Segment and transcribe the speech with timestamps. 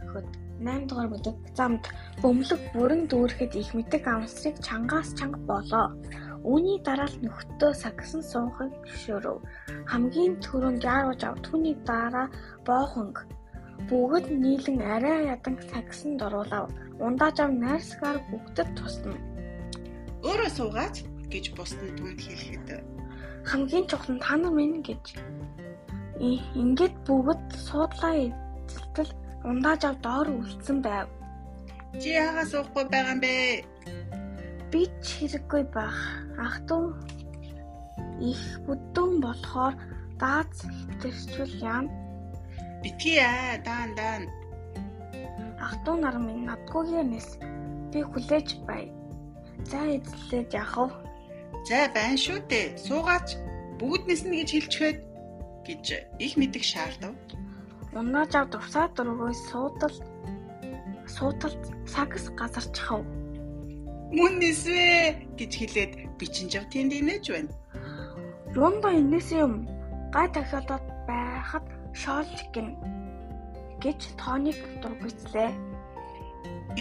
[0.00, 0.26] нөхөд
[0.60, 1.84] 8 дугаар бүдэг замд
[2.22, 5.86] бөмбөлөг бүрэн дүүрэхэд их мэддэг амсрыг чангаас чанга болоо.
[6.50, 9.38] Үүний дараа л нөхөдөө сагсан суухыг зөвшөөрөв.
[9.90, 12.26] Хамгийн түрүүнд яарууж ав түүний дараа
[12.68, 13.16] боохонг
[13.88, 16.66] бүгд нийлэн арай ядан сагсан дуруулав.
[17.04, 19.16] Ундааж ав найрсгаар бүгдэд тусна.
[20.24, 20.96] Өөрөө суугаач
[21.32, 22.68] гэж бусдад түнд хэлэхэд
[23.44, 25.04] хамгийн чухал та нар минь гэж
[26.20, 29.12] ингээд бүгд суудлаа эзэлтэл
[29.49, 31.07] ундааж ав доор үлдсэн байв.
[32.01, 33.35] Чи яагаад суухгүй байгаа юм бэ?
[34.71, 35.99] Би ч хэрэггүй байх.
[36.35, 39.73] Ах トゥ их бүдүүн болохоор
[40.19, 40.51] дааз
[40.99, 41.85] хэтэрчүүл яам.
[42.83, 44.23] Битгий аа даан даан.
[45.65, 47.29] Ах トゥ нар минь надгүйгээс
[47.91, 48.91] би хүлээж бай.
[49.69, 50.87] За эзлээд яах вэ?
[51.67, 52.75] За байна шүү дээ.
[52.85, 53.27] Суугаач
[53.79, 54.99] бүгд нэснэ гэж хэлчихээд
[55.65, 55.85] гэж
[56.19, 57.15] их мэдих шаардав.
[57.98, 59.94] Ундааж ав дурсаа дургуй суудал
[61.14, 63.02] суудалд сагс газарчхав.
[64.16, 64.86] Мөн нэсвэ
[65.38, 67.52] гэж хэлээд бичинжав тэнд инээж байна.
[68.54, 69.52] Юунда инээс юм
[70.14, 71.66] гай дахиадад байхад
[72.00, 72.68] шоолж гин
[73.82, 75.50] гэж тооныг дургуйцлээ.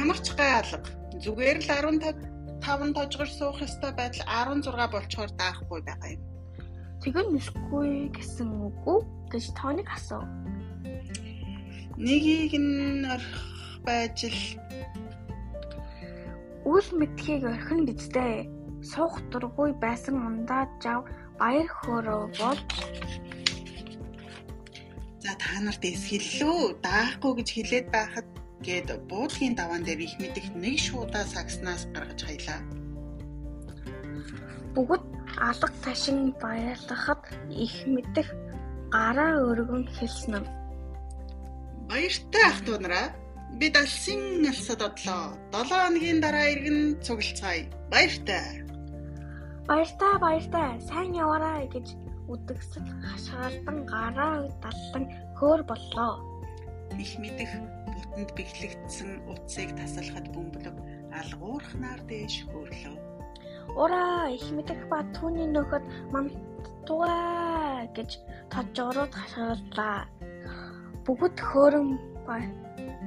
[0.00, 0.86] Ямар ч гай алга.
[1.22, 2.30] Зүгээр л 15
[2.62, 6.22] 5 тожгор суух ёстой байдал 16 болчоор даахгүй байгаа юм.
[7.02, 9.00] Тэгвэл нэсгүй гэсэн үг үү
[9.32, 10.28] гэж тооныг асуув.
[11.96, 13.40] Нэгийг нь орох
[13.86, 14.40] байж л
[16.68, 18.46] үл мэдхийг орхин бидтэй
[18.82, 21.00] суух дургүй байсан ундаа жав
[21.40, 22.60] баяр хөөрөө бол
[25.22, 28.28] За та нарт эсгэллүү даахгүй гэж хэлээд байхад
[28.66, 32.60] гээд буудгийн даваан дээр их мэдих нэг шуудаа сагснаас гаргаж хаялаа.
[34.74, 35.04] Бүгд
[35.38, 38.34] алга ташин баярлахад их мэдих
[38.92, 40.46] гараа өргөн хэлсэн юм.
[41.88, 43.06] Баяртай ах トゥ нараа
[43.60, 45.24] бид алсын алсад одлоо.
[45.52, 47.64] 7 хоногийн дараа иргэн цуглацгаая.
[47.92, 48.46] Баяртай.
[49.68, 51.86] Баяртай баяртай сайн яваарай гэж
[52.32, 55.04] үдгсэл хашаалдан гараа даллан
[55.38, 56.12] хөөр боллоо.
[57.04, 57.52] Их мэдих
[57.92, 60.76] бутанд бэхлэгдсэн утсыг тасалхад бөмбөлөг
[61.20, 62.96] алгуурхнаар дээш хөөрлөө.
[63.82, 65.84] Ураа их мэдэх ба түүний нөхөд
[67.82, 68.10] мантугаа гэж
[68.50, 70.06] тожроод хашааллаа.
[71.04, 71.88] Бүгд хөөрөн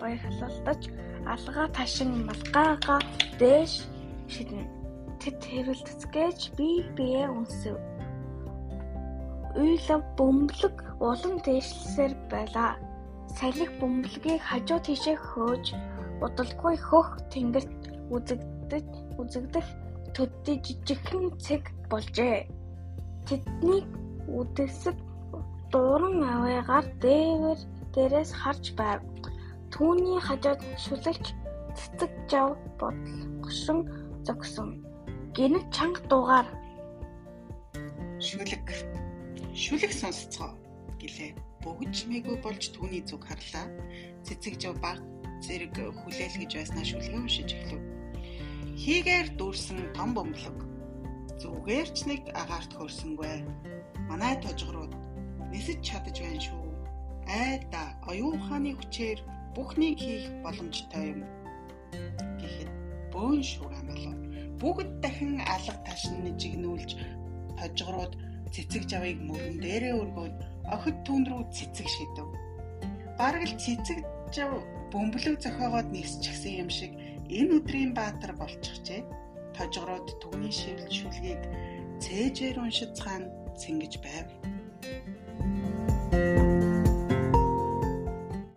[0.00, 0.82] баярлалдаж
[1.26, 3.00] алгаа ташин малгайгаа
[3.38, 3.74] дээш
[4.32, 4.64] шиднэ.
[5.20, 7.76] Тэд хэрэлдэцгээж бие бие үнсэв.
[9.58, 12.78] Уйлав бөмбөлөг улам дээшлсээр байлаа
[13.36, 15.66] салхи бөмбөлгийг хажуу тийшээ хөөж
[16.24, 17.74] удалгүй хөх тэнгэрт
[18.14, 18.88] үзэгдэж
[19.20, 19.66] үзэгдэх
[20.14, 22.46] төдий жижигхэн цэг болжээ.
[23.26, 23.82] Тэдний
[24.38, 24.96] үдэсэг
[25.72, 27.60] дууран аваагаар дээвэр
[27.94, 29.00] дээрээс харж байв.
[29.72, 31.26] Түүний хажууд шүлэгч
[31.78, 33.78] цэцэг жав бодлогошин
[34.26, 34.68] зогсон.
[35.34, 36.48] Гинэг чанга дуугаар
[38.26, 38.66] шүлэг
[39.54, 40.52] шүлэг сонсцгоо
[41.00, 41.30] гэлээ
[41.64, 43.66] бөгжмээгүй болж түүний зүг харлаа.
[44.26, 44.98] Цэцэг жав баг
[45.44, 47.82] зэрэг хүлээлгэж байснаа шүлгэн уншиж эхлэв.
[48.76, 50.58] Хийгээр дүүрсэн том бөмбөлөг.
[51.40, 53.44] Зүгээр ч нэг агаарт хөрсөнгүй.
[54.10, 54.92] Манай тожгорууд
[55.54, 56.66] нисэж чадаж байна шүү.
[57.30, 59.18] Айда оюун ухааны хүчээр
[59.54, 61.22] бүхнийг хийх боломжтой юм.
[62.42, 62.70] Гэхэд
[63.14, 64.18] бөөн шугам болов.
[64.58, 66.90] Бүгд дахин алга ташны жигнүүлж
[67.58, 68.18] тожгорууд
[68.50, 70.36] цэцэг жавыг мөрөн дээрээ өргөөд
[70.74, 72.28] охид түүн рүү цэцэг шидэв.
[73.14, 73.98] Бараг л цэцэг
[74.34, 74.50] жав
[74.90, 76.92] бөмбөлөг зохиогоод нисчихсэн юм шиг
[77.30, 79.06] энэ өдрийн баатар болчихжээ.
[79.54, 81.42] Тожгороод түүний шивл шүлгийг
[82.02, 84.26] цээжээр уншицгаан цэнгэж байв.